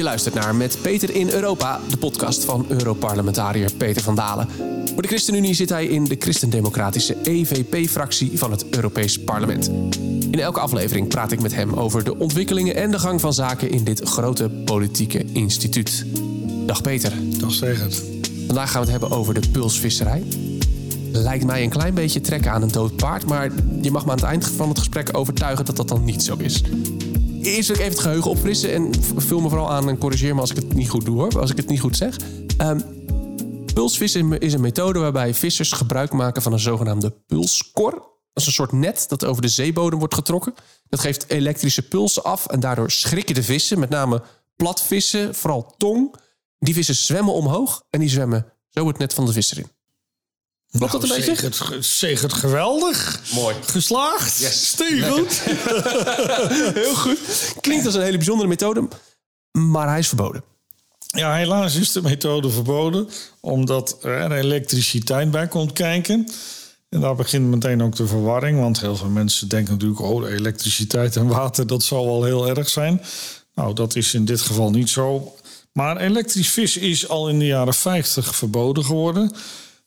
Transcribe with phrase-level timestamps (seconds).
[0.00, 4.48] Je luistert naar Met Peter in Europa, de podcast van Europarlementariër Peter van Dalen.
[4.92, 9.70] Voor de ChristenUnie zit hij in de Christendemocratische EVP-fractie van het Europees Parlement.
[10.30, 13.70] In elke aflevering praat ik met hem over de ontwikkelingen en de gang van zaken
[13.70, 16.06] in dit grote politieke instituut.
[16.66, 17.12] Dag Peter.
[17.38, 18.02] Dag Segert.
[18.46, 20.22] Vandaag gaan we het hebben over de pulsvisserij.
[21.12, 24.16] Lijkt mij een klein beetje trekken aan een dood paard, maar je mag me aan
[24.16, 26.62] het eind van het gesprek overtuigen dat dat dan niet zo is.
[27.42, 30.40] Eerst wil ik even het geheugen opfrissen en vul me vooral aan en corrigeer me
[30.40, 32.16] als ik het niet goed doe hoor, als ik het niet goed zeg.
[32.58, 32.82] Um,
[33.74, 37.90] pulsvissen is een methode waarbij vissers gebruik maken van een zogenaamde pulskor.
[37.92, 40.54] Dat is een soort net dat over de zeebodem wordt getrokken.
[40.88, 44.22] Dat geeft elektrische pulsen af en daardoor schrikken de vissen, met name
[44.56, 46.14] platvissen, vooral tong.
[46.58, 49.66] Die vissen zwemmen omhoog en die zwemmen zo het net van de visser in.
[50.78, 51.82] Klopt dat een beetje?
[51.82, 53.20] Zegert, geweldig.
[53.34, 53.56] Mooi.
[53.66, 54.38] Geslaagd.
[54.38, 54.74] Yes.
[55.10, 55.40] goed.
[56.74, 57.18] Heel goed.
[57.60, 58.88] Klinkt als een hele bijzondere methode,
[59.52, 60.44] maar hij is verboden.
[61.06, 63.08] Ja, helaas is de methode verboden,
[63.40, 66.28] omdat er elektriciteit bij komt kijken.
[66.88, 71.16] En daar begint meteen ook de verwarring, want heel veel mensen denken natuurlijk: oh, elektriciteit
[71.16, 73.02] en water, dat zal wel heel erg zijn.
[73.54, 75.34] Nou, dat is in dit geval niet zo.
[75.72, 79.32] Maar elektrisch vis is al in de jaren 50 verboden geworden.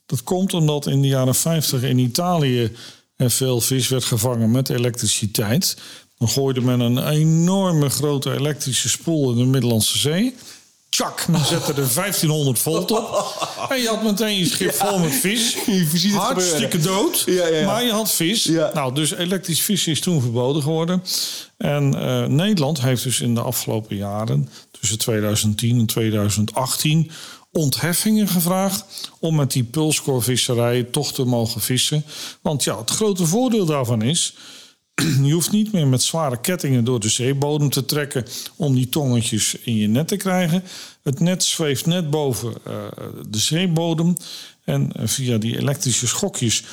[0.06, 2.72] Dat komt omdat in de jaren 50 in Italië
[3.18, 5.78] veel vis werd gevangen met elektriciteit.
[6.18, 10.36] Dan gooide men een enorme grote elektrische spoel in de Middellandse Zee.
[10.90, 13.32] Tjak, dan zette er 1500 volt op.
[13.70, 15.58] En je had meteen je schip vol met vis.
[16.14, 17.24] Hartstikke dood.
[17.26, 18.46] Ja, ja, maar je had vis.
[18.74, 21.04] Nou, dus elektrisch vissen is toen verboden geworden.
[21.58, 27.12] En uh, Nederland heeft dus in de afgelopen jaren, tussen 2010 en 2018,
[27.54, 32.06] ontheffingen gevraagd om met die pulskorvisserij toch te mogen vissen.
[32.42, 34.36] Want ja, het grote voordeel daarvan is.
[35.24, 39.56] Je hoeft niet meer met zware kettingen door de zeebodem te trekken om die tongetjes
[39.56, 40.64] in je net te krijgen.
[41.04, 42.74] Het net zweeft net boven uh,
[43.30, 44.16] de zeebodem.
[44.64, 46.64] En uh, via die elektrische schokjes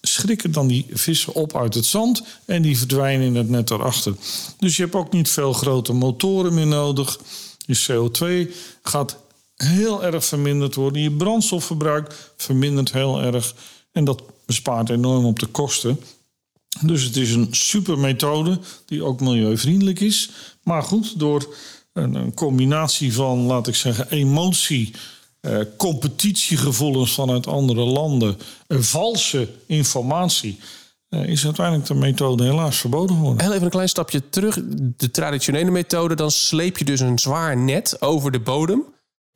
[0.00, 4.14] schrikken dan die vissen op uit het zand en die verdwijnen in het net erachter.
[4.58, 7.18] Dus je hebt ook niet veel grote motoren meer nodig.
[7.66, 9.16] Je CO2 gaat
[9.56, 11.02] heel erg verminderd worden.
[11.02, 13.54] Je brandstofverbruik vermindert heel erg.
[13.92, 16.00] En dat bespaart enorm op de kosten.
[16.80, 20.30] Dus het is een super methode die ook milieuvriendelijk is.
[20.62, 21.54] Maar goed, door
[21.92, 24.94] een, combinatie van, laat ik zeggen, emotie,
[25.40, 28.36] eh, competitiegevoelens vanuit andere landen,
[28.68, 30.58] valse informatie.
[31.08, 33.44] Eh, is uiteindelijk de methode helaas verboden geworden.
[33.44, 34.58] Heel even een klein stapje terug.
[34.96, 38.82] De traditionele methode, dan sleep je dus een zwaar net over de bodem.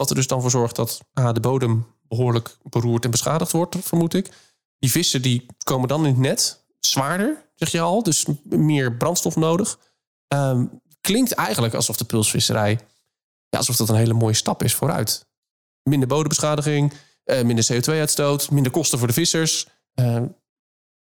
[0.00, 3.76] Wat er dus dan voor zorgt dat ah, de bodem behoorlijk beroerd en beschadigd wordt,
[3.80, 4.30] vermoed ik.
[4.78, 6.64] Die vissen die komen dan in het net.
[6.78, 8.02] Zwaarder, zeg je al.
[8.02, 9.78] Dus meer brandstof nodig.
[10.28, 10.66] Ehm,
[11.00, 12.70] klinkt eigenlijk alsof de pulsvisserij...
[13.48, 15.26] Ja, alsof dat een hele mooie stap is vooruit.
[15.82, 16.92] Minder bodembeschadiging,
[17.24, 19.66] uh, minder CO2-uitstoot, minder kosten voor de vissers.
[19.94, 20.22] Uh,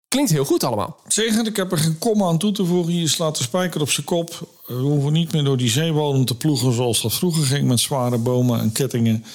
[0.08, 1.00] Klinkt heel goed allemaal.
[1.08, 2.96] Zeker, ik heb er geen komma aan toe te voegen.
[2.96, 4.48] Je slaat de spijker op zijn kop.
[4.66, 8.18] We hoeven niet meer door die zeebodem te ploegen zoals dat vroeger ging met zware
[8.18, 9.26] bomen en kettingen.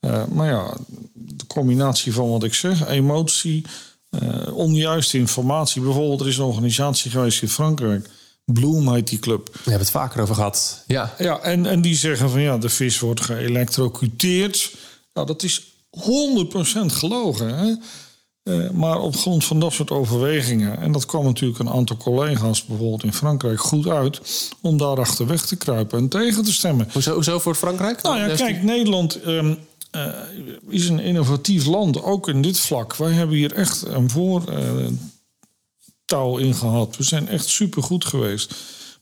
[0.00, 0.76] Uh, maar ja,
[1.12, 3.64] de combinatie van wat ik zeg, emotie,
[4.10, 5.82] uh, onjuiste informatie.
[5.82, 8.08] Bijvoorbeeld, er is een organisatie geweest in Frankrijk.
[8.44, 9.48] Bloom heet die club.
[9.52, 10.84] We hebben het vaker over gehad.
[10.86, 14.74] Ja, ja en, en die zeggen van ja, de vis wordt geëlectrocuteerd.
[15.12, 16.00] Nou, dat is 100%
[16.86, 17.58] gelogen.
[17.58, 17.74] Hè?
[18.46, 22.64] Eh, maar op grond van dat soort overwegingen, en dat kwam natuurlijk een aantal collega's
[22.64, 24.20] bijvoorbeeld in Frankrijk goed uit,
[24.62, 26.88] om daarachter weg te kruipen en tegen te stemmen.
[26.92, 28.02] Hoezo, hoezo voor Frankrijk?
[28.02, 29.58] Nou ja, kijk, Nederland um,
[29.92, 30.06] uh,
[30.68, 32.96] is een innovatief land, ook in dit vlak.
[32.96, 34.76] Wij hebben hier echt een voortouw
[36.36, 36.96] in gehad.
[36.96, 38.54] We zijn echt supergoed geweest.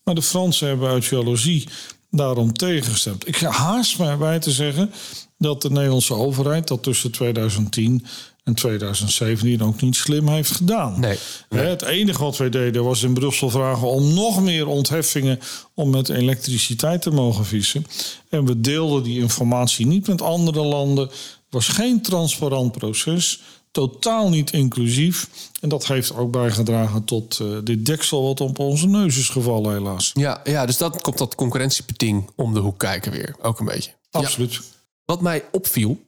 [0.04, 1.68] Maar de Fransen hebben uit jaloezie
[2.10, 3.28] daarom tegengestemd.
[3.28, 4.92] Ik haast mij bij te zeggen
[5.38, 8.06] dat de Nederlandse overheid dat tussen 2010
[8.44, 11.00] en 2017 ook niet slim heeft gedaan.
[11.00, 11.18] Nee,
[11.48, 15.40] Het enige wat wij deden was in Brussel vragen om nog meer ontheffingen
[15.74, 17.86] om met elektriciteit te mogen vissen.
[18.28, 21.04] En we deelden die informatie niet met andere landen.
[21.04, 25.28] Het was geen transparant proces, totaal niet inclusief.
[25.60, 29.72] En dat heeft ook bijgedragen tot uh, dit deksel wat op onze neus is gevallen,
[29.72, 30.10] helaas.
[30.14, 33.92] Ja, ja dus dat komt dat concurrentiepeting om de hoek kijken weer, ook een beetje.
[34.10, 34.60] Absoluut.
[35.04, 36.00] Wat mij opviel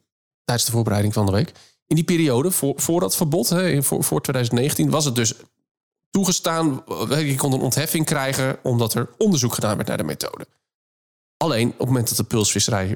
[0.43, 1.53] tijdens de voorbereiding van de week
[1.87, 5.33] in die periode, voor, voor dat verbod, hè, voor, voor 2019, was het dus
[6.09, 6.83] toegestaan.
[7.09, 10.47] Je kon een ontheffing krijgen omdat er onderzoek gedaan werd naar de methode.
[11.37, 12.95] Alleen op het moment dat de pulsvisserij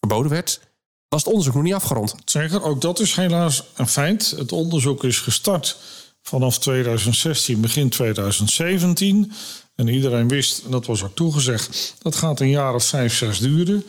[0.00, 0.60] verboden werd,
[1.08, 2.14] was het onderzoek nog niet afgerond.
[2.24, 4.30] Zeker, ook dat is helaas een feit.
[4.30, 5.76] Het onderzoek is gestart
[6.22, 9.32] vanaf 2016, begin 2017.
[9.74, 13.38] En iedereen wist, en dat was ook toegezegd, dat gaat een jaar of vijf, zes
[13.38, 13.84] duren.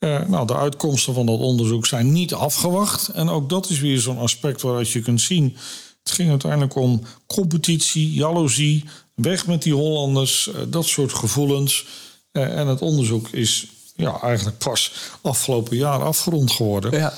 [0.00, 3.08] Uh, nou, de uitkomsten van dat onderzoek zijn niet afgewacht.
[3.08, 5.56] En ook dat is weer zo'n aspect waaruit je kunt zien.
[6.02, 11.86] Het ging uiteindelijk om competitie, jaloezie, weg met die Hollanders, uh, dat soort gevoelens.
[12.32, 13.66] Uh, en het onderzoek is
[13.96, 14.92] ja, eigenlijk pas
[15.22, 16.98] afgelopen jaar afgerond geworden.
[16.98, 17.12] Ja.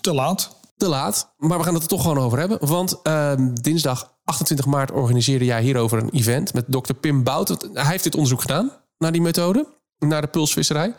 [0.00, 0.56] Te laat.
[0.76, 2.66] Te laat, maar we gaan het er toch gewoon over hebben.
[2.66, 7.68] Want ehm, dinsdag 28 maart organiseerde jij hierover een event met dokter Pim Bout.
[7.72, 9.66] Hij heeft dit onderzoek gedaan naar die methode,
[9.98, 10.94] naar de pulsvisserij.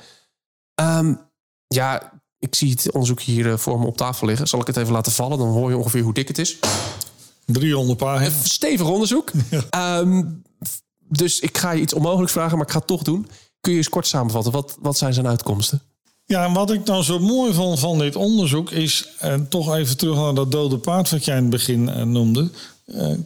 [0.75, 1.19] Um,
[1.67, 4.47] ja, ik zie het onderzoek hier eh, voor me op tafel liggen.
[4.47, 5.37] Zal ik het even laten vallen?
[5.37, 6.57] Dan hoor je ongeveer hoe dik het is.
[7.45, 8.53] 300 pagina's.
[8.53, 9.31] Stevig onderzoek.
[9.75, 10.43] Um,
[11.07, 13.27] dus ik ga je iets onmogelijks vragen, maar ik ga het toch doen.
[13.61, 14.51] Kun je eens kort samenvatten?
[14.51, 15.81] Wat, wat zijn zijn uitkomsten?
[16.25, 19.07] Ja, en wat ik nou zo mooi vond van dit onderzoek is...
[19.19, 22.01] en eh, toch even terug naar dat dode paard wat jij in het begin uh,
[22.01, 22.49] noemde.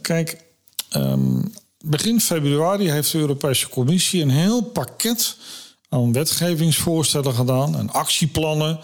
[0.02, 0.44] Kijk,
[0.96, 1.52] um,
[1.84, 5.36] begin februari heeft de Europese Commissie een heel pakket
[5.88, 8.80] aan wetgevingsvoorstellen gedaan en actieplannen.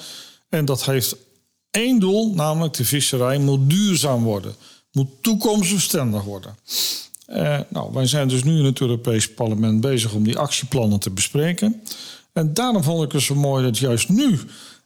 [0.48, 1.16] En dat heeft
[1.70, 4.54] één doel, namelijk de visserij moet duurzaam worden.
[4.92, 6.56] Moet toekomstbestendig worden.
[7.28, 11.10] Uh, nou, wij zijn dus nu in het Europese parlement bezig om die actieplannen te
[11.10, 11.82] bespreken.
[12.32, 14.40] En daarom vond ik het zo mooi dat juist nu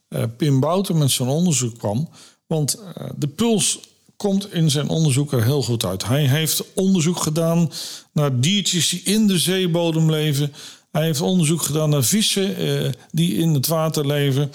[0.09, 2.09] uh, Pim Bouten met zijn onderzoek kwam.
[2.47, 3.79] Want uh, de puls
[4.17, 6.05] komt in zijn onderzoek er heel goed uit.
[6.05, 7.71] Hij heeft onderzoek gedaan
[8.11, 10.53] naar diertjes die in de zeebodem leven.
[10.91, 14.51] Hij heeft onderzoek gedaan naar vissen uh, die in het water leven.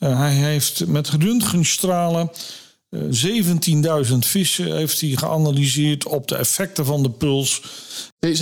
[0.00, 2.30] Uh, hij heeft met röntgenstralen
[2.90, 7.62] uh, 17.000 vissen heeft hij geanalyseerd op de effecten van de puls.
[8.26, 8.32] 17.000,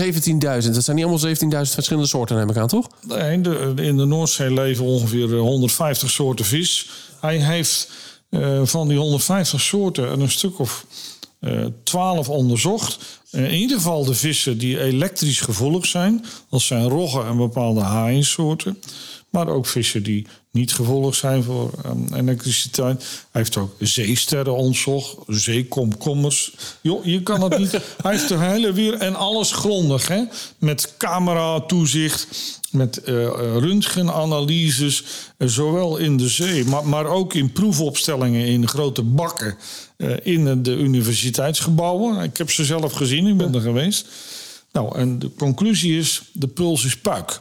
[0.41, 1.35] dat zijn niet allemaal
[1.67, 2.89] 17.000 verschillende soorten, neem ik aan, toch?
[3.07, 6.89] Nee, de, in de Noordzee leven ongeveer 150 soorten vis.
[7.21, 7.91] Hij heeft
[8.63, 10.87] van die 150 soorten een stuk of
[11.85, 12.99] 12 onderzocht.
[13.31, 16.25] In ieder geval de vissen die elektrisch gevoelig zijn.
[16.51, 18.79] Dat zijn roggen en bepaalde haaiensoorten.
[19.31, 23.01] Maar ook vissen die niet gevoelig zijn voor um, elektriciteit.
[23.01, 26.55] Hij heeft ook zeesterren ontzocht, zeekomkommers.
[26.81, 27.71] Jo, je kan het niet.
[28.03, 30.23] Hij heeft de hele weer en alles grondig, hè?
[30.59, 32.27] Met camera-toezicht,
[32.75, 35.05] met uh, röntgenanalyses,
[35.39, 39.57] uh, zowel in de zee, maar, maar ook in proefopstellingen in grote bakken
[39.97, 42.23] uh, in de universiteitsgebouwen.
[42.23, 44.07] Ik heb ze zelf gezien, ik ben er geweest.
[44.73, 47.41] Nou, en de conclusie is: de puls is puik.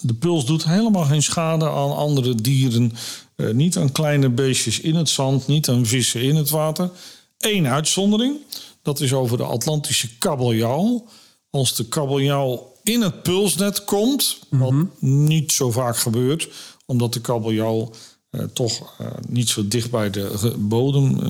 [0.00, 2.92] De puls doet helemaal geen schade aan andere dieren.
[3.36, 6.90] Niet aan kleine beestjes in het zand, niet aan vissen in het water.
[7.38, 8.36] Eén uitzondering,
[8.82, 11.06] dat is over de Atlantische kabeljauw.
[11.50, 14.78] Als de kabeljauw in het pulsnet komt, mm -hmm.
[14.90, 16.48] wat niet zo vaak gebeurt,
[16.86, 17.90] omdat de kabeljauw
[18.30, 21.20] uh, toch uh, niet zo dicht bij de bodem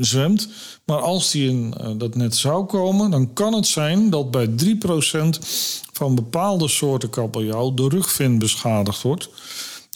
[0.00, 0.48] zwemt.
[0.84, 4.52] Maar als die in dat net zou komen, dan kan het zijn dat bij 3%
[5.92, 9.28] van bepaalde soorten kabeljauw de rugvin beschadigd wordt.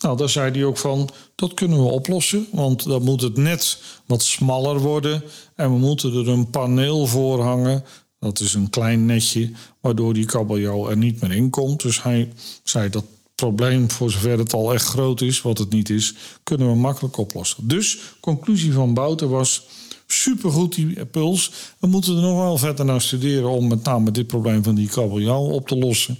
[0.00, 3.82] Nou, daar zei hij ook van, dat kunnen we oplossen, want dan moet het net
[4.06, 5.23] wat smaller worden
[5.55, 7.85] en we moeten er een paneel voor hangen.
[8.19, 11.83] Dat is een klein netje, waardoor die kabeljauw er niet meer in komt.
[11.83, 12.33] Dus hij
[12.63, 13.05] zei dat
[13.35, 17.17] probleem, voor zover het al echt groot is, wat het niet is, kunnen we makkelijk
[17.17, 17.69] oplossen.
[17.69, 19.67] Dus conclusie van Bouten was
[20.07, 21.53] supergoed die puls.
[21.79, 24.89] We moeten er nog wel verder naar studeren om met name dit probleem van die
[24.89, 26.19] kabeljauw op te lossen.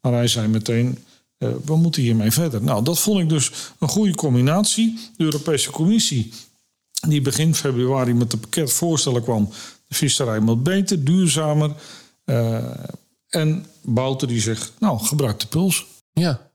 [0.00, 0.98] Maar hij zei meteen,
[1.38, 2.62] uh, we moeten hiermee verder.
[2.62, 4.98] Nou, dat vond ik dus een goede combinatie.
[5.16, 6.32] De Europese Commissie,
[7.08, 9.48] die begin februari met het pakket voorstellen kwam...
[9.86, 11.74] de visserij moet beter, duurzamer.
[12.24, 12.70] Uh,
[13.28, 15.86] en Bouten die zegt, nou, gebruik de puls.
[16.12, 16.50] Ja,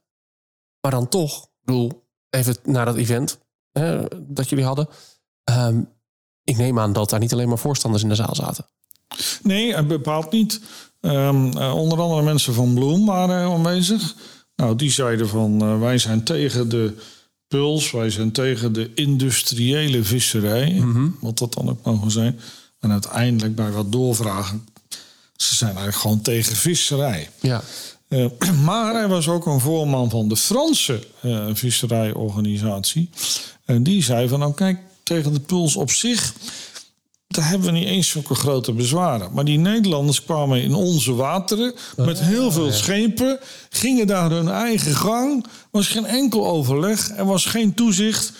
[0.80, 3.38] maar dan toch, ik bedoel, even naar dat event
[3.72, 4.88] hè, dat jullie hadden...
[5.50, 5.88] Um,
[6.44, 8.66] ik neem aan dat daar niet alleen maar voorstanders in de zaal zaten.
[9.42, 10.60] Nee, bepaald niet.
[11.00, 14.14] Um, uh, onder andere mensen van Bloem waren aanwezig.
[14.56, 16.96] Nou, die zeiden van uh, wij zijn tegen de
[17.48, 21.16] puls, wij zijn tegen de industriële visserij, mm -hmm.
[21.20, 22.40] wat dat dan ook mogen zijn.
[22.82, 24.68] En uiteindelijk bij wat doorvragen,
[25.36, 27.30] ze zijn eigenlijk gewoon tegen visserij.
[27.40, 27.62] Ja.
[28.08, 28.26] Uh,
[28.64, 31.06] maar hij was ook een voorman van de Franse
[31.52, 33.10] visserijorganisatie.
[33.64, 36.34] En die zei van nou kijk, tegen de puls op zich,
[37.26, 39.32] daar hebben we niet eens zulke grote bezwaren.
[39.32, 43.38] Maar die Nederlanders kwamen in onze wateren met heel veel schepen,
[43.70, 48.32] gingen daar hun eigen gang, was geen enkel overleg, er was geen toezicht.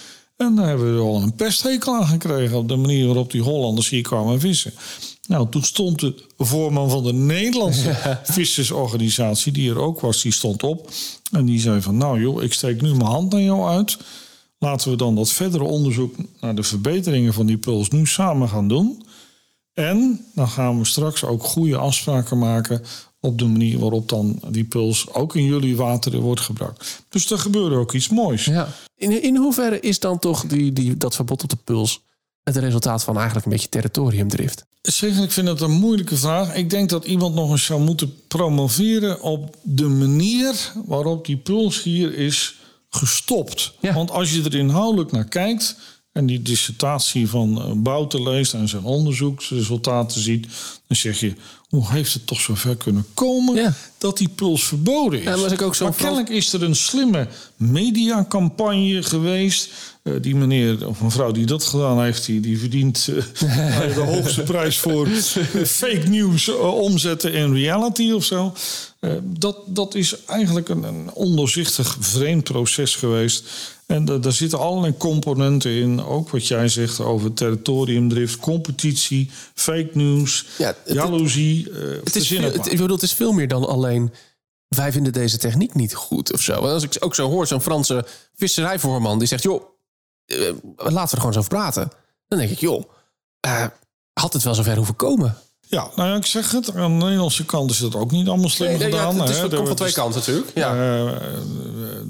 [0.42, 3.88] En daar hebben we al een pesthekel aan gekregen op de manier waarop die Hollanders
[3.88, 4.72] hier kwamen vissen.
[5.28, 10.62] Nou, toen stond de voorman van de Nederlandse vissersorganisatie, die er ook was, die stond
[10.62, 10.90] op.
[11.32, 13.99] En die zei van, nou joh, ik steek nu mijn hand naar jou uit.
[14.58, 18.68] Laten we dan dat verdere onderzoek naar de verbeteringen van die puls nu samen gaan
[18.68, 19.04] doen.
[19.75, 22.82] En dan gaan we straks ook goede afspraken maken
[23.24, 27.02] op de manier waarop dan die puls ook in jullie wateren wordt gebruikt.
[27.08, 28.44] Dus er gebeurde ook iets moois.
[28.44, 28.68] Ja.
[28.96, 32.00] In, in hoeverre is dan toch die, die, dat verbod op de puls
[32.42, 34.64] het resultaat van eigenlijk een beetje territoriumdrift?
[34.82, 36.54] Zeg, ik vind het een moeilijke vraag.
[36.54, 41.82] Ik denk dat iemand nog eens zou moeten promoveren op de manier waarop die puls
[41.82, 42.54] hier is
[42.88, 43.72] gestopt.
[43.80, 43.92] Ja.
[43.92, 45.76] Want als je er inhoudelijk naar kijkt
[46.12, 50.47] en die dissertatie van eh, Bouten leest en zijn onderzoeksresultaten ziet,
[50.87, 51.35] dan zeg je,
[51.69, 53.75] hoe heeft het toch zo ver kunnen komen Ja.
[53.99, 55.25] dat die puls verboden is?
[55.25, 59.71] Ja, als ik ook zo'n maar kennelijk is er een slimme mediacampagne geweest.
[60.02, 64.42] Eh, die meneer of mevrouw die dat gedaan heeft, die, die verdient eh, de hoogste
[64.42, 65.09] prijs voor
[65.66, 68.54] fake news omzetten in reality of zo.
[69.23, 73.45] Dat, dat is eigenlijk een, een ondoorzichtig, vreemd proces geweest.
[73.92, 76.04] En da- daar zitten allerlei componenten in.
[76.04, 81.70] Ook wat jij zegt over territoriumdrift, competitie, fake news, Ja, het- jaloezie.
[81.70, 82.72] eh, Het is, verzin veel, het het, maar.
[82.72, 84.12] ik bedoel, het is veel meer dan alleen.
[84.68, 86.52] Wij vinden deze techniek niet goed of zo.
[86.52, 89.62] En als ik ook zo hoor, zo'n Franse visserijvoorman die zegt: joh,
[90.26, 90.38] eh,
[90.76, 91.90] laten we er gewoon eens over praten.
[92.28, 92.84] Dan denk ik: joh,
[93.40, 93.66] eh,
[94.12, 95.37] had het wel zover hoeven komen?
[95.69, 96.75] Ja, nou ja, ik zeg het.
[96.75, 99.21] Aan de Nederlandse kant is dat ook niet allemaal slim gedaan.
[99.21, 100.50] het, is, het komt van twee kanten natuurlijk.
[100.54, 100.71] Ja.
[100.71, 101.12] Eh,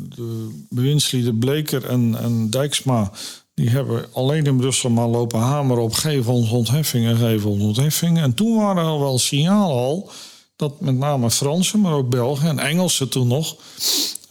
[0.09, 3.11] de bewindslieden Bleker en, en Dijksma...
[3.55, 5.95] die hebben alleen in Brussel maar lopen hameren op...
[5.95, 8.21] geef ons ontheffing en geef ons ontheffing.
[8.21, 10.11] En toen waren er wel signalen al...
[10.57, 13.57] dat met name Fransen, maar ook Belgen en Engelsen toen nog...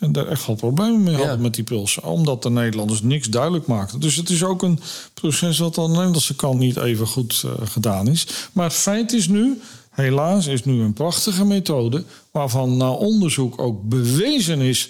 [0.01, 1.41] en daar echt wel problemen mee hadden Ja.
[1.41, 2.03] met die pulsen.
[2.03, 4.00] Omdat de Nederlanders niks duidelijk maakten.
[4.00, 4.79] Dus het is ook een
[5.13, 8.27] proces wat aan de Nederlandse kant niet even goed eh, gedaan is.
[8.51, 9.62] Maar het feit is nu...
[9.91, 14.89] Helaas is nu een prachtige methode waarvan na onderzoek ook bewezen is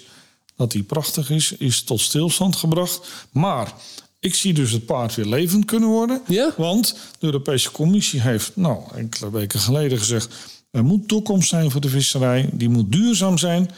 [0.56, 3.00] dat die prachtig is, is tot stilstand gebracht.
[3.30, 3.72] Maar
[4.20, 6.20] ik zie dus het paard weer levend kunnen worden.
[6.28, 6.52] Ja?
[6.56, 10.34] Want de Europese Commissie heeft nou, enkele weken geleden gezegd...
[10.70, 13.70] er moet toekomst zijn voor de visserij, die moet duurzaam zijn.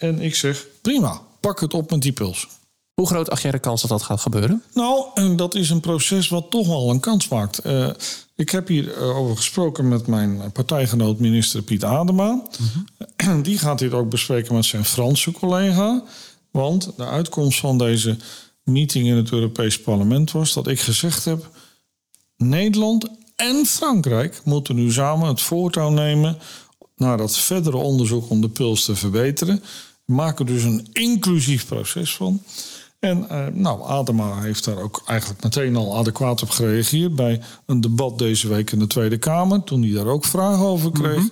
[0.00, 2.48] En ik zeg, prima, pak het op met die puls.
[2.94, 4.62] Hoe groot acht jij de kans dat dat gaat gebeuren?
[4.74, 7.58] Nou, en dat is een proces wat toch wel een kans maakt.
[7.58, 7.90] Eh,
[8.36, 12.42] ik heb hier eh, over gesproken met mijn partijgenoot minister Piet Adema.
[13.42, 16.02] Die gaat dit ook bespreken met zijn Franse collega.
[16.50, 18.16] Want de uitkomst van deze
[18.64, 21.50] meeting in het Europees Parlement was dat ik gezegd heb...
[22.36, 26.38] Nederland en Frankrijk moeten nu samen het voortouw nemen...
[26.96, 29.62] naar dat verdere onderzoek om de puls te verbeteren.
[30.10, 32.42] We maken dus een inclusief proces van...
[32.98, 37.80] En eh, nou, Adema heeft daar ook eigenlijk meteen al adequaat op gereageerd bij een
[37.80, 41.22] debat deze week in de Tweede Kamer, toen hij daar ook vragen over kreeg.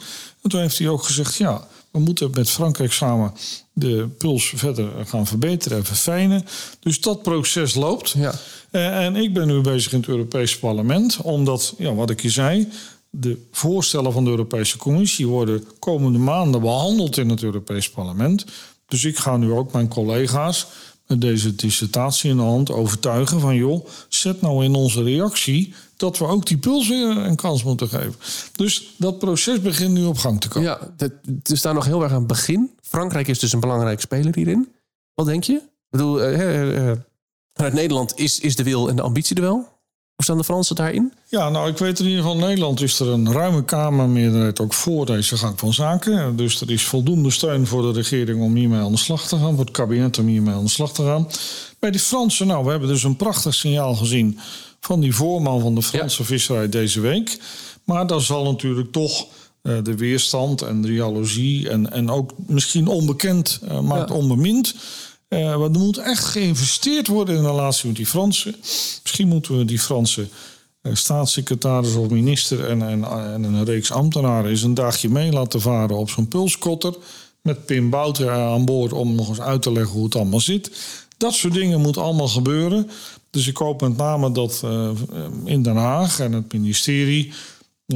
[0.43, 3.33] En toen heeft hij ook gezegd, ja, we moeten met Frankrijk samen
[3.73, 6.45] de puls verder gaan verbeteren en verfijnen.
[6.81, 8.11] Dus dat proces loopt.
[8.11, 8.35] Ja.
[8.71, 12.31] Eh, en ik ben nu bezig in het Europese parlement, omdat, ja, wat ik je
[12.31, 12.69] zei,
[13.11, 18.45] de voorstellen van de Europese Commissie worden komende maanden behandeld in het Europees parlement.
[18.87, 20.67] Dus ik ga nu ook mijn collega's
[21.07, 26.19] met deze dissertatie in de hand overtuigen van joh, zet nou in onze reactie dat
[26.19, 28.15] we ook die puls weer een kans moeten geven.
[28.57, 30.69] Dus dat proces begint nu op gang te komen.
[30.69, 31.11] Ja,
[31.43, 32.71] is daar nog heel erg aan het begin.
[32.83, 34.69] Frankrijk is dus een belangrijke speler hierin.
[35.15, 35.53] Wat denk je?
[35.53, 36.99] Ik bedoel, eh, eh, eh,
[37.53, 39.78] vanuit Nederland is, is de wil en de ambitie er wel.
[40.19, 41.13] Hoe staan de Fransen daarin?
[41.29, 44.75] Ja, nou, ik weet in ieder geval, in Nederland is er een ruime Kamermeerderheid ook
[44.75, 46.37] voor deze gang van zaken.
[46.37, 49.51] Dus er is voldoende steun voor de regering om hiermee aan de slag te gaan,
[49.55, 51.27] voor het kabinet om hiermee aan de slag te gaan.
[51.79, 54.39] Bij de Fransen, nou, we hebben dus een prachtig signaal gezien
[54.81, 57.39] van die voorman van de Franse visserij deze week.
[57.85, 59.27] Maar daar zal natuurlijk toch
[59.63, 64.05] eh, de weerstand en de jaloezie en, en ook misschien onbekend, eh, Ja.
[64.13, 64.75] onbemind.
[65.29, 68.55] Eh, want er moet echt geïnvesteerd worden in de relatie met die Fransen.
[69.03, 70.29] Misschien moeten we die Franse
[70.81, 75.61] eh, staatssecretaris of minister en, en, en een reeks ambtenaren eens een dagje mee laten
[75.61, 76.95] varen op zo'n pulskotter.
[77.43, 80.71] Met Pim Bouter aan boord om nog eens uit te leggen hoe het allemaal zit.
[81.17, 82.91] Dat soort dingen moet allemaal gebeuren.
[83.31, 84.91] Dus ik hoop met name dat eh,
[85.45, 87.33] in Den Haag en het ministerie,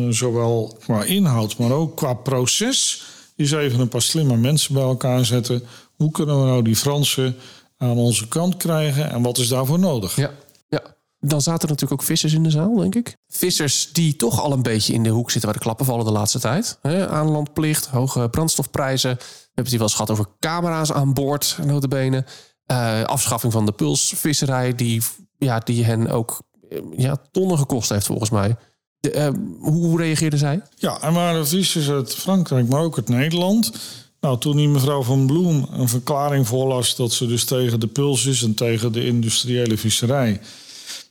[0.09, 3.03] zowel qua inhoud, maar ook qua proces,
[3.37, 5.63] eens even een paar slimme mensen bij elkaar zetten.
[6.03, 7.37] Hoe kunnen we nou die Fransen
[7.77, 10.17] aan onze kant krijgen en wat is daarvoor nodig?
[10.17, 10.31] Ja.
[10.69, 10.83] ja.
[11.21, 13.17] Dan zaten er natuurlijk ook vissers in de zaal, denk ik.
[13.29, 16.11] Vissers die toch al een beetje in de hoek zitten waar de klappen vallen de
[16.11, 16.79] laatste tijd.
[17.09, 19.11] Aanlandplicht, hoge brandstofprijzen.
[19.11, 22.25] We hebben het hier wel eens gehad over camera's aan boord, notabene.
[22.67, 25.03] Eh afschaffing van de pulsvisserij, die,
[25.39, 28.57] ja, die hen ook eh, ja, tonnen gekost heeft volgens mij.
[29.01, 30.63] De, eh, hoe reageerden zij?
[30.75, 33.73] Ja, en waren vissers uit Frankrijk, maar ook uit Nederland.
[34.23, 38.27] Nou, toen die mevrouw van Bloem een verklaring voorlas dat ze dus tegen de puls
[38.27, 40.41] is en tegen de industriële visserij.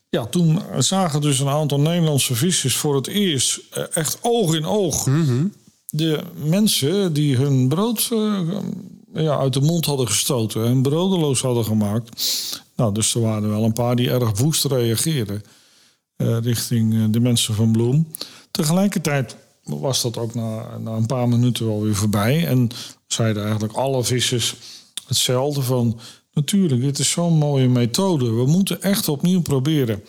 [0.09, 4.65] Ja, toen zagen dus een aantal Nederlandse vissers voor het eerst eh, echt oog in
[4.65, 5.07] oog
[5.89, 8.39] de mensen die hun brood uh,
[9.13, 12.09] ja, uit de mond hadden gestoten en broodeloos hadden gemaakt.
[12.75, 15.41] Nou, dus er waren wel een paar die erg woest reageerden
[16.17, 18.07] uh, richting de mensen van Bloem.
[18.51, 22.47] Tegelijkertijd was dat ook na, na een paar minuten wel weer voorbij.
[22.47, 22.69] En
[23.07, 24.55] zeiden eigenlijk alle vissers
[25.07, 25.99] hetzelfde van...
[26.33, 28.31] natuurlijk, dit is zo'n mooie methode.
[28.31, 30.03] We moeten echt opnieuw proberen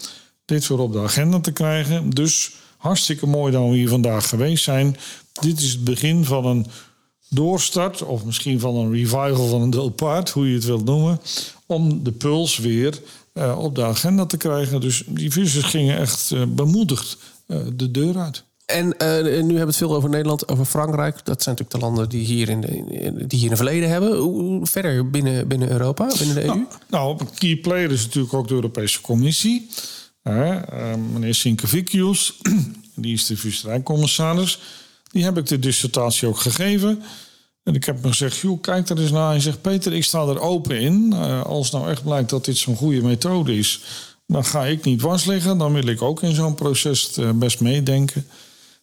[0.44, 2.10] dit weer op de agenda te krijgen.
[2.10, 4.96] Dus hartstikke mooi dat we hier vandaag geweest zijn.
[5.40, 6.66] Dit is het begin van een
[7.28, 11.20] doorstart, of misschien van een revival van een dood paard, hoe je het wilt noemen,
[11.66, 13.00] om de puls weer
[13.34, 14.80] uh, op de agenda te krijgen.
[14.80, 18.44] Dus die vissers gingen echt uh, bemoedigd uh, de deur uit.
[18.72, 21.24] En uh, nu hebben we het veel over Nederland, over Frankrijk.
[21.24, 24.16] Dat zijn natuurlijk de landen die hier in, de, die hier een verleden hebben.
[24.16, 26.46] Hoe verder binnen, binnen Europa, binnen de EU?
[26.46, 29.68] Nou, nou, een key player is natuurlijk ook de Europese Commissie.
[30.24, 30.60] Uh,
[31.12, 32.40] meneer Sinkevicius,
[32.94, 34.58] die is de visserijcommissaris.
[35.10, 37.02] Die heb ik de dissertatie ook gegeven.
[37.62, 39.30] En ik heb hem gezegd, joh, kijk er eens naar.
[39.30, 41.10] Hij zegt, Peter, ik sta er open in.
[41.12, 43.80] Uh, als nou echt blijkt dat dit zo'n goede methode is...
[44.26, 45.58] dan ga ik niet was liggen.
[45.58, 48.26] Dan wil ik ook in zo'n proces best meedenken.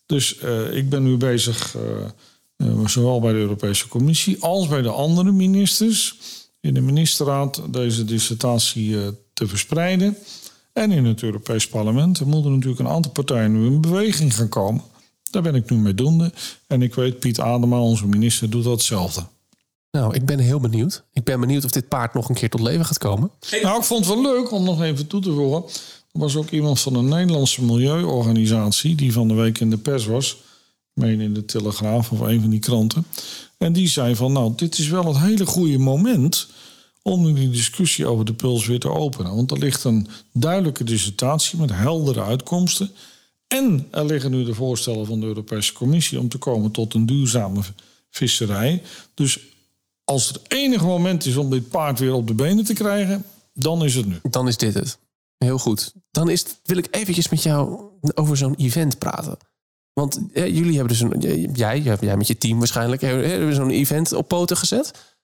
[0.10, 1.82] Dus uh, ik ben nu bezig, uh,
[2.58, 6.18] uh, zowel bij de Europese Commissie als bij de andere ministers,
[6.60, 8.98] in de ministerraad deze dissertatie
[9.34, 10.18] te verspreiden.
[10.74, 12.20] En in het Europees Parlement.
[12.20, 14.84] Er moeten natuurlijk een aantal partijen nu in beweging gaan komen.
[15.32, 16.34] Daar ben ik nu mee doende.
[16.68, 19.24] En ik weet, Piet Adema, onze minister, doet dat hetzelfde.
[19.92, 21.04] Nou, ik ben heel benieuwd.
[21.13, 23.32] Ik ben benieuwd of dit paard nog een keer tot leven gaat komen.
[23.62, 25.63] Nou, ik vond het wel leuk om nog even toe te voegen.
[26.12, 30.06] Er was ook iemand van een Nederlandse milieuorganisatie die van de week in de pers
[30.06, 30.38] was.
[30.94, 33.06] Meen in de Telegraaf of een van die kranten.
[33.58, 36.48] En die zei van nou, dit is wel het hele goede moment
[37.01, 39.36] om die discussie over de puls weer te openen.
[39.36, 42.92] Want er ligt een duidelijke dissertatie met heldere uitkomsten.
[43.48, 47.06] En er liggen nu de voorstellen van de Europese Commissie om te komen tot een
[47.06, 47.62] duurzame
[48.10, 48.82] visserij.
[49.13, 49.39] Dus
[50.04, 53.84] als het enige moment is om dit paard weer op de benen te krijgen, dan
[53.84, 54.20] is het nu.
[54.30, 54.98] Dan is dit het.
[55.46, 55.93] Heel goed.
[56.12, 59.38] Dan is wil ik eventjes met jou over zo'n event praten.
[59.93, 61.49] Want jullie hebben dus een.
[61.54, 65.17] Jij, jij met je team waarschijnlijk, hebben zo'n event op poten gezet.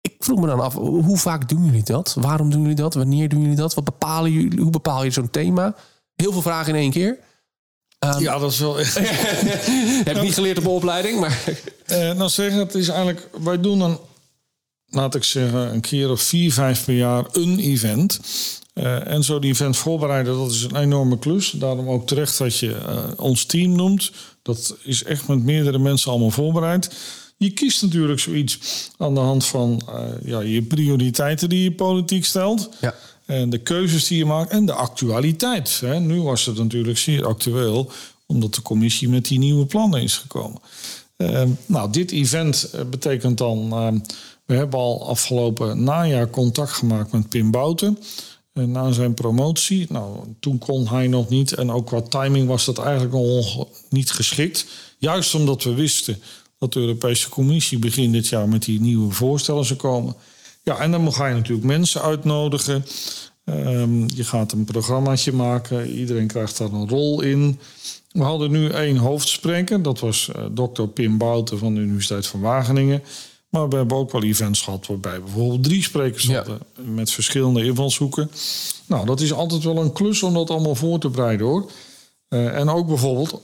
[0.00, 2.14] Ik vroeg me dan af, hoe vaak doen jullie dat?
[2.18, 2.94] Waarom doen jullie dat?
[2.94, 3.74] Wanneer doen jullie dat?
[3.74, 4.60] Wat bepalen jullie?
[4.60, 5.74] Hoe bepaal je zo'n thema?
[6.14, 7.18] Heel veel vragen in één keer.
[7.98, 8.94] Um, ja, dat is wel echt.
[10.08, 11.42] heb ik niet geleerd op de opleiding, maar.
[11.86, 13.28] Uh, nou, zeggen, het is eigenlijk.
[13.40, 14.00] Wij doen dan,
[14.90, 18.20] laat ik zeggen, een keer of vier, vijf per jaar een event.
[18.74, 21.50] Uh, en zo die event voorbereiden, dat is een enorme klus.
[21.50, 24.12] Daarom ook terecht dat je uh, ons team noemt.
[24.42, 26.90] Dat is echt met meerdere mensen allemaal voorbereid.
[27.36, 28.58] Je kiest natuurlijk zoiets
[28.98, 32.68] aan de hand van uh, ja, je prioriteiten die je politiek stelt.
[32.80, 32.94] Ja.
[33.26, 35.78] En de keuzes die je maakt en de actualiteit.
[35.80, 36.00] Hè.
[36.00, 37.92] Nu was het natuurlijk zeer actueel,
[38.26, 40.60] omdat de commissie met die nieuwe plannen is gekomen.
[41.66, 44.02] nou, dit event betekent dan.
[44.50, 47.98] We hebben al afgelopen najaar contact gemaakt met Pim Bouten
[48.52, 49.86] na zijn promotie.
[49.88, 51.52] Nou, toen kon hij nog niet.
[51.52, 54.66] En ook qua timing was dat eigenlijk nog niet geschikt.
[54.98, 56.22] Juist omdat we wisten
[56.58, 60.14] dat de Europese Commissie begin dit jaar met die nieuwe voorstellen zou komen.
[60.62, 62.84] Ja, en dan ga je natuurlijk mensen uitnodigen.
[63.44, 65.90] Um, je gaat een programmaatje maken.
[65.90, 67.58] Iedereen krijgt daar een rol in.
[68.12, 69.82] We hadden nu één hoofdspreker.
[69.82, 73.02] Dat was uh, dokter Pim Bouten van de Universiteit van Wageningen.
[73.50, 78.30] Maar we hebben ook wel events gehad waarbij bijvoorbeeld drie sprekers hadden met verschillende invalshoeken.
[78.86, 81.70] Nou, dat is altijd wel een klus om dat allemaal voor te bereiden hoor.
[82.28, 83.40] Uh, en ook bijvoorbeeld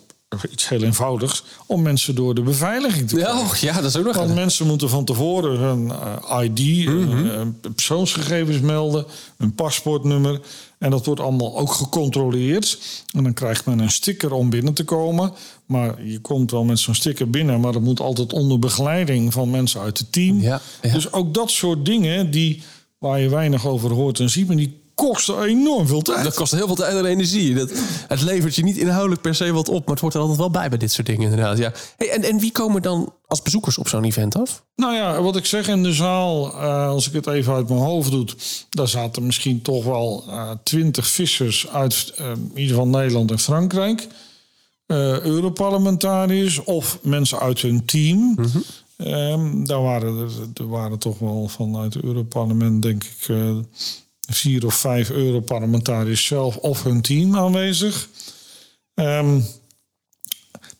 [0.50, 3.66] iets heel eenvoudigs, om mensen door de beveiliging te krijgen.
[3.66, 7.10] Ja, ja dat is ook nog Want mensen moeten van tevoren hun uh, ID, mm
[7.10, 7.26] -hmm.
[7.26, 7.40] uh,
[7.74, 10.40] persoonsgegevens melden, een paspoortnummer.
[10.78, 12.78] En dat wordt allemaal ook gecontroleerd.
[13.12, 15.32] En dan krijgt men een sticker om binnen te komen.
[15.66, 19.50] Maar je komt wel met zo'n sticker binnen, maar dat moet altijd onder begeleiding van
[19.50, 20.40] mensen uit het team.
[20.40, 20.92] Ja, ja.
[20.92, 22.62] Dus ook dat soort dingen die,
[22.98, 26.24] waar je weinig over hoort en ziet, maar die kosten enorm veel tijd.
[26.24, 27.54] Dat kost heel veel tijd en energie.
[27.54, 27.72] Dat,
[28.08, 30.50] het levert je niet inhoudelijk per se wat op, maar het wordt er altijd wel
[30.50, 31.58] bij bij dit soort dingen inderdaad.
[31.58, 31.72] Ja.
[31.96, 34.64] Hey, en, en wie komen dan als bezoekers op zo'n event af?
[34.76, 37.80] Nou ja, wat ik zeg in de zaal, uh, als ik het even uit mijn
[37.80, 38.26] hoofd doe,
[38.70, 40.24] daar zaten misschien toch wel
[40.62, 44.08] twintig uh, vissers uit uh, in ieder geval Nederland en Frankrijk.
[44.86, 48.18] Europarlementariërs of mensen uit hun team.
[48.18, 49.06] Mm -hmm.
[49.12, 53.36] um, daar waren er, er, waren toch wel vanuit het Europarlement, denk ik
[54.28, 58.08] vier of vijf Europarlementariërs zelf of hun team aanwezig.
[58.94, 59.44] Um,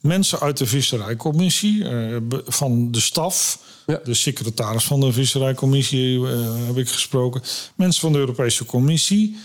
[0.01, 2.17] mensen uit de Visserijcommissie, uh,
[2.47, 4.01] van de staf, ja.
[4.05, 7.43] de secretaris van de Visserijcommissie uh, heb ik gesproken.
[7.75, 9.37] Mensen van de Europese Commissie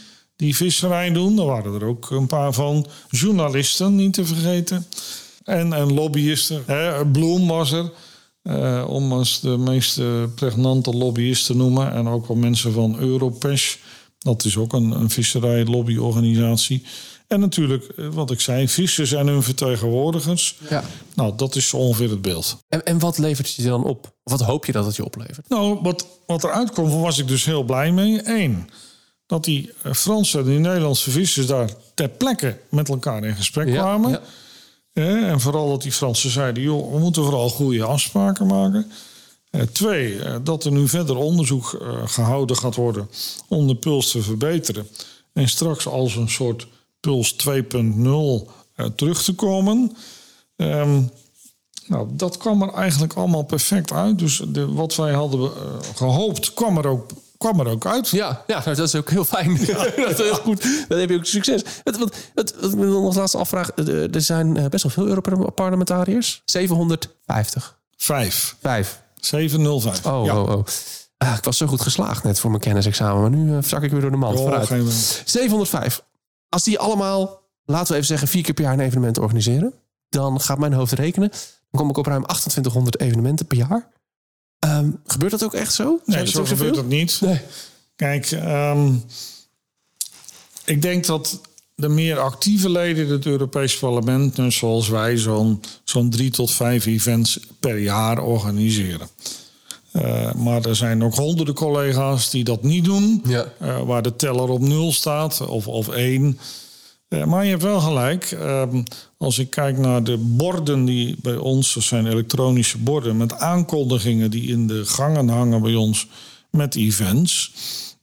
[0.41, 2.85] die visserij doen, daar waren er ook een paar van.
[3.09, 4.85] Journalisten, niet te vergeten.
[5.43, 6.63] En, en lobbyisten.
[6.65, 7.91] Hè, Bloem was er.
[8.43, 11.91] eh, om als de meest eh, pregnante lobbyist te noemen.
[11.93, 13.75] En ook al mensen van Europesh.
[14.19, 16.83] Dat is ook een, een visserijlobbyorganisatie.
[17.27, 20.57] En natuurlijk, eh, wat ik zei, vissers en hun vertegenwoordigers.
[20.69, 20.83] Ja.
[21.15, 22.57] Nou, dat is ongeveer het beeld.
[22.69, 24.13] En, en wat levert je dan op?
[24.23, 25.49] Wat hoop je dat het je oplevert?
[25.49, 28.21] Nou, wat, wat eruit was ik dus heel blij mee.
[28.23, 28.69] Eén,
[29.31, 33.67] dat die eh, Franse en die Nederlandse vissers daar ter plekke met elkaar in gesprek
[33.67, 34.11] kwamen.
[34.11, 34.21] ja.
[35.27, 38.91] En vooral dat die Fransen zeiden, joh, we moeten vooral goede afspraken maken.
[39.49, 43.09] Eh, twee, eh, dat er nu verder onderzoek eh, gehouden gaat worden
[43.47, 44.87] om de puls te verbeteren.
[45.33, 46.67] En straks als een soort
[46.99, 49.95] puls 2.0 eh, terug te komen.
[50.55, 51.01] Ehm,
[51.87, 54.19] nou, dat kwam er eigenlijk allemaal perfect uit.
[54.19, 55.51] Dus de, wat wij hadden eh,
[55.95, 58.09] gehoopt, kwam er ook, kwam er ook uit.
[58.09, 59.57] Ja, ja nou, dat is ook heel fijn.
[59.95, 60.85] dat is heel goed.
[60.87, 61.63] Dan heb je ook succes.
[61.83, 63.71] Wat, wat, wat, wat ik me nog als laatste afvraag.
[63.71, 66.41] eh, Er zijn eh, best wel veel Europarlementariërs.
[66.45, 67.79] 750.
[67.97, 68.55] Vijf.
[68.61, 69.01] Vijf.
[69.15, 70.05] 705.
[70.05, 70.41] Oh, ja.
[70.41, 70.63] oh, oh.
[71.17, 73.21] Ah, ik was zo goed geslaagd net voor mijn kennisexamen.
[73.21, 74.37] Maar nu uh, zak ik weer door de mand.
[74.37, 74.67] Oh, Vooruit.
[74.67, 74.91] geen-
[75.25, 76.03] 705.
[76.49, 79.73] Als die allemaal, laten we even zeggen, vier keer per jaar een evenement organiseren.
[80.09, 81.29] Dan gaat mijn hoofd rekenen.
[81.29, 83.87] Dan kom ik op ruim 2800 evenementen per jaar.
[84.61, 85.83] Ehm, gebeurt dat ook echt zo?
[85.83, 86.89] Zijn Nee, dat zo gebeurt zoveel?
[86.89, 87.21] het niet.
[87.21, 87.39] Nee.
[87.95, 88.93] Kijk, ehm,
[90.65, 91.39] ik denk dat
[91.75, 96.51] de meer actieve leden in het Europees Parlement, dus zoals wij, zo'n zo'n drie tot
[96.51, 99.07] vijf events per jaar organiseren.
[99.91, 103.45] Eh, maar er zijn ook honderden collega's die dat niet doen, Ja.
[103.59, 106.39] eh, waar de teller op nul staat of, of één.
[107.11, 108.31] Eh, maar je hebt wel gelijk.
[108.31, 108.83] ehm,
[109.17, 114.31] als ik kijk naar de borden die bij ons, dat zijn elektronische borden met aankondigingen
[114.31, 116.07] die in de gangen hangen bij ons
[116.51, 117.51] met events,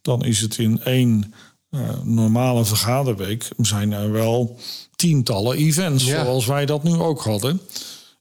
[0.01, 1.33] dan is het in één
[1.69, 4.57] eh, normale vergaderweek zijn er wel
[4.95, 6.23] tientallen events, Ja.
[6.23, 7.61] zoals wij dat nu ook hadden.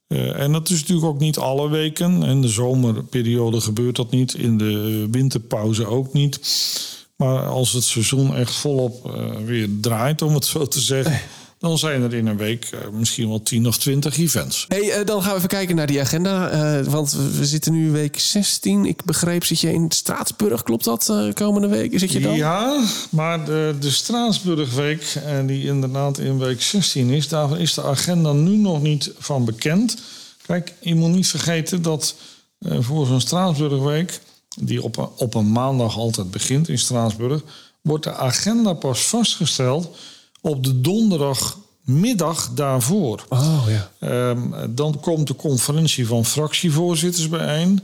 [0.07, 2.23] Eh, en dat is natuurlijk ook niet alle weken.
[2.23, 4.35] In de zomerperiode gebeurt dat niet.
[4.35, 6.41] In de winterpauze ook niet.
[7.19, 11.21] Maar als het seizoen echt volop eh, weer draait, om het zo te zeggen...
[11.59, 14.65] dan zijn er in een week eh, misschien wel 10 of 20 events.
[14.69, 16.51] Hey, eh, dan gaan we even kijken naar die agenda.
[16.85, 18.85] want we- zitten nu week 16.
[18.85, 20.63] Ik begreep, zit je in Straatsburg?
[20.63, 21.13] Klopt dat?
[21.35, 22.35] komende week zit je dan?
[22.37, 25.15] Ja, maar de, de Straatsburgweek,
[25.47, 27.29] die inderdaad in week 16 is...
[27.29, 29.97] daar is de agenda nu nog niet van bekend.
[30.47, 32.15] Kijk, je moet niet vergeten dat
[32.61, 34.21] voor zo'n Straatsburgweek...
[34.61, 37.43] die op een, op een maandag altijd begint in Straatsburg...
[37.83, 39.97] wordt de agenda pas vastgesteld
[40.41, 43.25] op de donderdagmiddag daarvoor.
[43.29, 43.91] Oh ja.
[43.99, 47.81] Ehm, dan komt de conferentie van fractievoorzitters bijeen.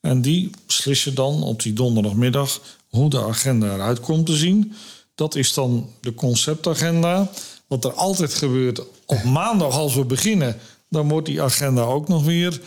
[0.00, 4.72] En die beslissen dan op die donderdagmiddag hoe de agenda eruit komt te zien.
[5.14, 7.30] Dat is dan de conceptagenda.
[7.66, 10.56] Wat er altijd gebeurt op maandag als we beginnen,
[10.88, 12.60] dan wordt die agenda ook nog weer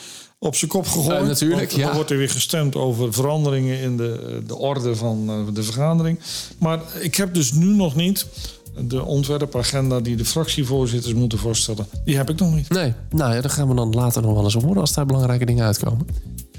[0.43, 1.21] op zijn kop gegooid.
[1.21, 1.95] Eh, natuurlijk, Want Dan ja.
[1.95, 6.19] wordt er weer gestemd over veranderingen in de, de orde van eh, de vergadering.
[6.57, 8.25] Maar ik heb dus nu nog niet
[8.79, 11.85] de ontwerpagenda die de fractievoorzitters moeten voorstellen.
[12.05, 12.69] Die heb ik nog niet.
[12.69, 15.45] Nee, nou ja, dan gaan we dan later nog wel eens horen als daar belangrijke
[15.45, 16.07] dingen uitkomen.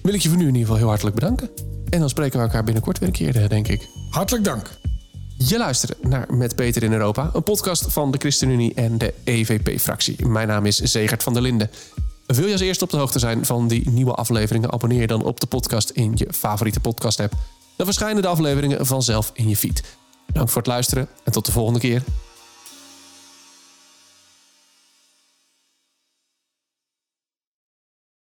[0.03, 1.51] Wil ik je voor nu in ieder geval heel hartelijk bedanken.
[1.89, 3.89] En dan spreken we elkaar binnenkort weer een keer, eh, denk ik.
[4.11, 4.71] Hartelijk dank.
[5.39, 10.27] Je luistert naar Met Beter in Europa, een podcast van de ChristenUnie en de EVP-fractie.
[10.27, 11.71] Mijn naam is Zegert van der Linden.
[12.35, 14.73] Wil je als eerste op de hoogte zijn van die nieuwe afleveringen?
[14.73, 17.33] Abonneer je dan op de podcast in je favoriete podcast-app.
[17.77, 19.83] Dan verschijnen de afleveringen vanzelf in je feed.
[20.33, 22.03] Dank voor het luisteren en tot de volgende keer.